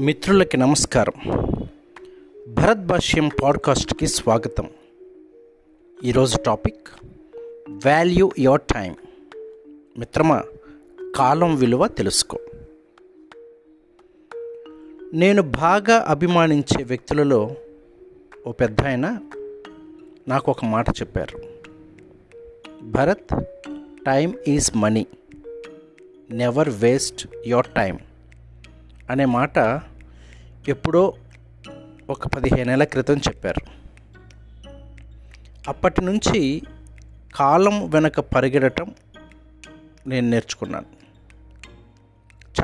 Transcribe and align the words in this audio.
మిత్రులకి 0.00 0.56
నమస్కారం. 0.56 1.30
భరత్ 2.48 2.86
భాష్యం 2.86 3.30
పాడ్కాస్ట్కి 3.42 4.06
స్వాగతం. 4.06 4.70
ఈరోజు 6.04 6.36
టాపిక్ 6.36 6.88
వాల్యూ 7.86 8.30
యువర్ 8.38 8.60
టైం. 8.60 8.96
మిత్రమా 9.98 10.44
కాలం 11.16 11.56
విలువ 11.56 11.88
తెలుసుకో. 11.88 12.38
నేను 15.12 15.42
బాగా 15.42 16.04
అభిమానించే 16.08 16.84
వ్యక్తులలో 16.84 17.56
ఓ 18.46 18.52
పెద్ద 18.52 18.82
ఆయన 18.82 19.18
నాకు 20.28 20.50
ఒక 20.50 20.64
మాట 20.64 20.90
చెప్పారు. 20.90 21.42
Bharat 22.82 23.44
time 24.06 24.34
is 24.48 24.76
money. 24.76 25.06
Never 26.30 26.68
waste 26.68 27.28
your 27.46 27.66
time. 27.66 27.98
అనే 29.10 29.24
మాట 29.24 29.58
ఎప్పుడో 30.68 31.14
ఒక 32.10 32.26
పదిహేను 32.26 32.70
నెలల 32.70 32.84
క్రితం 32.84 33.16
చెప్పారు. 33.16 33.60
అప్పటి 35.68 36.04
నుంచి 36.04 36.62
కాలం 37.34 37.90
వెనక 37.90 38.20
పరిగెడటం 38.20 38.94
నేను 40.06 40.30
నేర్చుకున్నాను. 40.30 40.86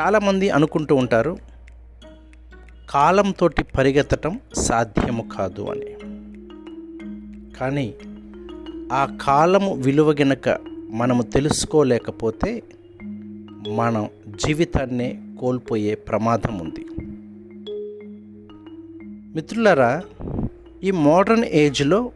చాలామంది 0.00 0.50
అనుకుంటూ 0.50 0.94
ఉంటారు 0.94 1.38
కాలంతో 2.90 3.50
పరిగెత్తటం 3.78 4.40
సాధ్యము 4.54 5.28
కాదు 5.36 5.62
అని. 5.62 5.96
కానీ 7.58 7.94
ఆ 8.92 9.18
కాలము 9.22 9.74
విలువ 9.74 10.12
గనక 10.12 10.48
మనము 10.90 11.22
తెలుసుకోలేకపోతే 11.22 12.62
మనం 13.68 14.08
జీవితాన్నే 14.46 15.22
కోల్పోయే 15.40 15.94
ప్రమాదం 15.94 16.58
ఉంది. 16.58 16.86
మిత్రులరా 19.34 20.02
ఈ 20.82 20.90
మోడర్న్ 20.90 21.44
ఏజ్లో 21.44 22.12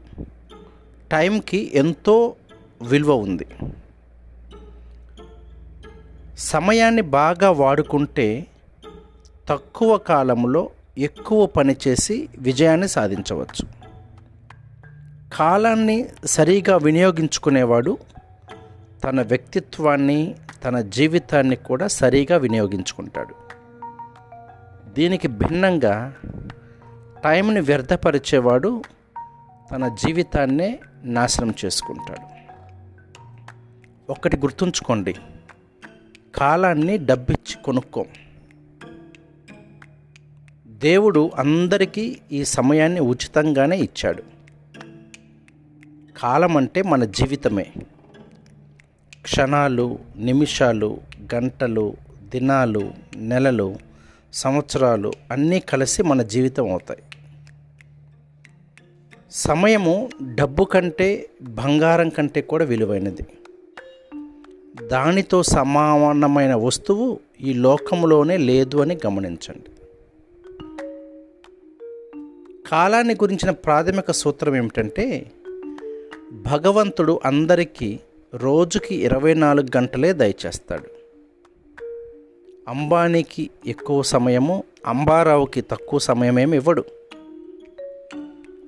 టైంకి 1.13 1.71
ఎంతో 1.75 2.35
విలువ 2.83 3.15
ఉంది. 3.15 3.47
సమయాన్ని 6.39 7.03
బాగా 7.03 7.51
వాడుకుంటే 7.51 8.47
తక్కువ 9.49 9.99
కాలంలో 9.99 10.71
ఎక్కువ 10.99 11.47
పని 11.47 11.77
చేసి 11.89 12.29
విజయాన్ని 12.39 12.89
సాధించవచ్చు. 12.89 13.67
కాలాన్ని 15.37 16.09
సరిగా 16.25 16.77
వినియోగించుకునేవాడు 16.77 17.99
తన 19.05 19.23
వ్యక్తిత్వాన్ని 19.23 20.35
తన 20.65 20.81
జీవితాన్ని 20.81 21.57
కూడా 21.57 21.87
సరిగా 21.87 22.37
వినియోగించుకుంటాడు. 22.37 23.35
దీనికి 24.93 25.29
భిన్నంగా 25.29 26.15
టైంని 27.27 27.61
వ్యర్థపరిచేవాడు 27.61 28.83
తన 29.71 29.89
జీవితాన్నే 29.89 30.79
నాశనం 31.05 31.55
చేసుకుంటాడు. 31.65 32.27
ఒకటి 34.13 34.37
గుర్తుంచుకోండి. 34.37 35.15
కాలాన్ని 36.37 36.99
డబ్బిచ్చి 36.99 37.63
కొనుక్కో. 37.63 38.07
దేవుడు 40.67 41.31
అందరికీ 41.37 42.17
ఈ 42.33 42.45
సమయాన్ని 42.45 43.01
ఉచితంగానే 43.01 43.79
ఇచ్చాడు. 43.79 44.23
కాలం 46.19 46.57
అంటే 46.57 46.83
మన 46.83 47.05
జీవితమే. 47.05 47.67
క్షణాలు 49.23 49.99
నిమిషాలు 50.17 51.01
గంటలు 51.35 51.97
దినాలు 52.23 52.91
నెలలు 53.17 53.77
సంవత్సరాలు 54.33 55.13
అన్నీ 55.31 55.61
కలిసి 55.61 56.03
మన 56.03 56.23
జీవితం 56.23 56.71
అవుతాయి. 56.71 57.03
సమయము 59.31 60.09
డబ్బు 60.35 60.65
కంటే 60.65 61.29
బంగారం 61.43 62.09
కంటే 62.09 62.41
కూడా 62.41 62.65
విలువైనది. 62.65 63.23
దానితో 64.87 65.43
సమానమైన 65.43 66.55
వస్తువు 66.55 67.21
ఈ 67.41 67.53
లోకంలోనే 67.53 68.37
లేదు 68.37 68.77
అని 68.77 68.99
గమనించండి. 69.07 69.71
కాలాన్ని 72.71 73.15
గురించిన 73.15 73.51
ప్రాథమిక 73.51 74.11
సూత్రం 74.11 74.57
ఏమిటంటే 74.57 75.33
భగవంతుడు 76.33 77.21
అందరికీ 77.25 77.99
రోజుకి 78.35 78.95
ఇరవై 78.95 79.35
నాలుగు 79.35 79.77
గంటలే 79.77 80.13
దయచేస్తాడు. 80.13 80.97
అంబానీకి 82.69 83.51
ఎక్కువ 83.67 84.03
సమయము 84.03 84.65
అంబారావుకి 84.87 85.61
తక్కువ 85.61 85.99
సమయమేమి 85.99 86.57
ఇవ్వడు. 86.57 86.85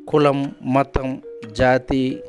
కులం 0.09 0.55
మతం 0.63 1.23
జాతి 1.53 2.23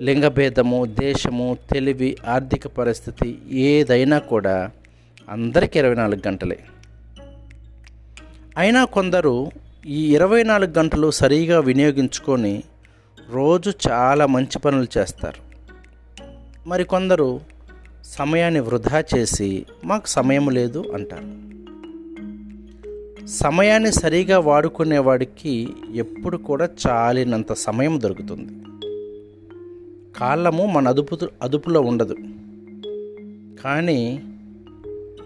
లింగభేదము 0.00 0.84
దేశము 0.84 1.58
తెలివి 1.72 2.16
ఆర్థిక 2.26 2.66
పరిస్థితి 2.66 3.38
ఏదైనా 3.52 4.18
కూడా 4.18 4.70
అందరికీ 5.28 5.78
ఇరవై 5.78 5.94
నాలుగు 5.94 6.28
గంటలే. 6.28 6.58
అయినా 8.56 8.84
కొందరు 8.84 9.50
ఈ 9.86 10.14
ఇరవై 10.14 10.42
నాలుగు 10.42 10.78
గంటలు 10.78 11.10
సరిగా 11.10 11.60
వినియోగించుకొని 11.60 12.62
రోజు 13.30 13.72
చాలా 13.90 14.26
మంచి 14.26 14.58
పనులు 14.58 14.98
చేస్తారు. 14.98 15.40
మరికొందరు 16.68 17.40
సమయాన్ని 18.04 18.60
వృధా 18.60 19.04
చేసి 19.16 19.66
మాకు 19.84 20.06
సమయం 20.06 20.48
లేదు 20.48 20.84
అంటారు. 20.94 21.51
సమయాన్ని 23.28 23.92
సరిగా 23.92 24.38
వాడుకునేవాడికి 24.38 25.68
ఎప్పుడు 25.94 26.36
కూడా 26.36 26.68
చాలినంత 26.88 27.52
సమయం 27.52 28.00
దొరుకుతుంది. 28.00 28.52
కాలము 30.18 30.66
మన 30.66 30.88
అదుపు 30.88 31.18
అదుపులో 31.42 31.80
ఉండదు. 31.80 32.16
కానీ 33.64 34.22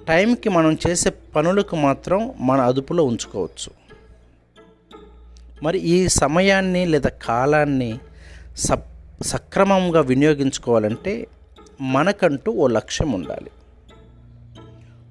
టైంకి 0.08 0.48
మనం 0.48 0.78
చేసే 0.88 1.10
పనులకు 1.36 1.76
మాత్రం 1.76 2.34
మన 2.40 2.60
అదుపులో 2.60 3.04
ఉంచుకోవచ్చు. 3.04 3.72
మరి 5.62 5.78
ఈ 5.78 6.08
సమయాన్ని 6.08 6.86
లేదా 6.86 7.10
కాలాన్ని 7.10 7.98
సప్ 8.56 9.22
సక్రమంగా 9.22 10.00
వినియోగించుకోవాలంటే 10.00 11.26
మనకంటూ 11.80 12.52
ఓ 12.52 12.66
లక్ష్యం 12.66 13.12
ఉండాలి. 13.12 13.50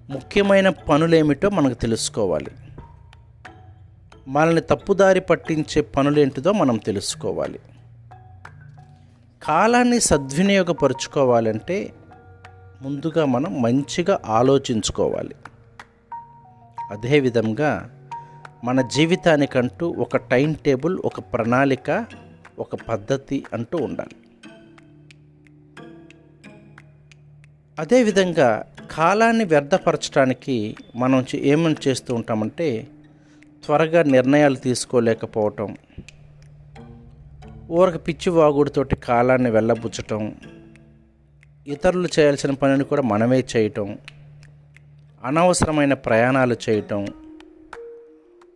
ముఖ్యమైన 0.09 0.69
పనులేమిటో 0.69 1.49
మనకు 1.49 1.73
తెలుసుకోవాలి. 1.73 2.51
మనల్ని 4.27 4.61
తప్పుదారి 4.61 5.19
పట్టించే 5.19 5.81
పనులేంటిదో 5.81 6.51
మనం 6.51 6.77
తెలుసుకోవాలి. 6.77 7.59
కాలాన్ని 9.43 9.99
సద్వినియోగపరుచుకోవాలంటే 9.99 11.93
ముందుగా 12.81 13.25
మనం 13.25 13.61
మంచిగా 13.61 14.19
ఆలోచించుకోవాలి. 14.25 15.35
అదేవిధంగా 16.91 17.89
మన 18.63 18.81
జీవితానికంటూ 18.81 19.95
ఒక 19.97 20.17
టైం 20.17 20.53
టేబుల్ 20.53 20.99
ఒక 21.05 21.19
ప్రణాళిక 21.19 22.05
ఒక 22.59 22.75
పద్ధతి 22.75 23.43
అంటూ 23.53 23.77
ఉండాలి. 23.77 24.15
అదేవిధంగా 27.79 28.63
కాలాన్ని 28.91 29.43
వ్యర్థపరచడానికి 29.43 30.75
మనం 30.95 31.25
ఏమని 31.35 31.75
చేస్తూ 31.87 32.15
ఉంటామంటే 32.15 32.87
త్వరగా 33.65 34.01
నిర్ణయాలు 34.07 34.57
తీసుకోలేకపోవటం 34.63 35.69
ఊరక 37.71 37.97
పిచ్చి 38.07 38.29
వాగుడితోటి 38.31 38.95
కాలాన్ని 39.05 39.49
వెళ్ళబుచ్చటం 39.51 40.21
ఇతరులు 41.67 42.09
చేయాల్సిన 42.15 42.51
పనిని 42.53 42.83
కూడా 42.83 43.03
మనమే 43.03 43.39
చేయటం 43.53 43.87
అనవసరమైన 45.23 45.93
ప్రయాణాలు 46.05 46.57
చేయటం 46.65 47.01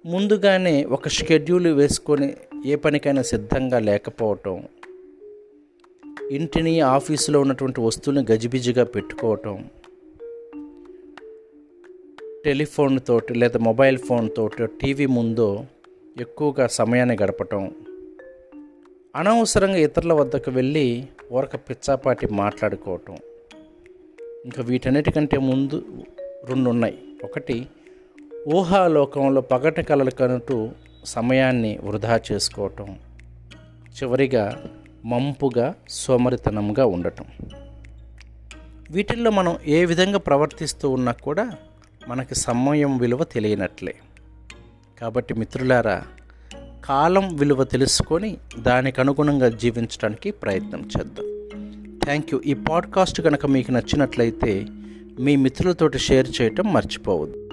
ముందుగానే 0.05 0.75
ఒక 0.91 1.07
షెడ్యూల్ 1.09 1.69
వేసుకొని 1.73 2.27
ఏ 2.65 2.75
పనికైనా 2.85 3.23
సిద్ధంగా 3.23 3.79
లేకపోవటం 3.79 4.55
ఇంటిని 6.31 6.73
ఆఫీసులో 6.89 7.39
ఉన్నటువంటి 7.39 7.81
వస్తువుని 7.81 8.23
గజిబిజిగా 8.31 8.85
పెట్టుకోవటం 8.85 9.55
టెలిఫోన్ 12.45 12.99
తోటి 13.07 13.33
లేదా 13.33 13.59
మొబైల్ 13.59 13.97
ఫోన్ 13.97 14.29
తోటి 14.37 14.65
టీవీ 14.65 15.05
ముందు 15.05 15.65
ఎక్కువగా 16.21 16.67
సమయాన్ని 16.67 17.17
గడపటం. 17.23 17.71
అనవసరంగా 19.15 19.77
ఇతరుల 19.77 20.13
వద్దకు 20.13 20.51
వెళ్ళి 20.51 21.07
ఊరక 21.31 21.55
పిచ్చాపాటి 21.55 22.27
మాట్లాడుకోవటం. 22.27 23.17
ఇంకా 24.45 24.63
వీటన్నిటికంటే 24.63 25.37
ముందు 25.37 25.85
రెండు 26.45 26.69
ఉన్నాయి 26.69 26.97
ఒకటి 27.23 27.67
ఊహాలోకంలో 28.55 29.41
పగటి 29.41 29.83
కలలు 29.83 30.09
కనుటూ 30.09 30.69
సమయాన్ని 31.05 31.79
వృధా 31.83 32.21
చేసుకోవటం. 32.31 32.99
చివరిగా 33.89 34.63
మంపుగా 35.05 35.75
సోమరితనంగా 35.89 36.85
ఉండటం. 36.85 37.25
వీటిల్లో 38.91 39.31
మనం 39.31 39.57
ఏ 39.65 39.85
విధంగా 39.85 40.17
ప్రవర్తిస్తూ 40.17 40.89
ఉన్నా 40.89 41.11
కూడా 41.11 41.57
మనకి 42.09 42.35
సమయం 42.35 42.97
విలువ 42.97 43.23
తెలియనట్లే. 43.23 43.95
కాబట్టి 45.01 45.33
మిత్రులారా 45.33 46.03
కాలం 46.85 47.35
విలువ 47.35 47.63
తెలుసుకొని 47.63 48.37
దానికి 48.59 49.01
అనుగుణంగా 49.01 49.49
జీవించడానికి 49.49 50.31
ప్రయత్నం 50.31 50.89
చేద్దాం. 50.97 51.25
థ్యాంక్ 52.03 52.33
యూ 52.33 52.41
ఈ 52.45 52.53
పాడ్కాస్ట్ 52.53 53.21
కనుక 53.21 53.45
మీకు 53.45 53.71
నచ్చినట్లయితే 53.71 54.65
మీ 55.19 55.35
మిత్రులతోటి 55.35 55.99
షేర్ 55.99 56.41
చేయటం 56.41 56.73
మర్చిపోవద్దు. 56.73 57.49